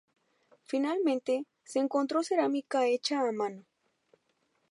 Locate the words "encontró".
1.77-2.23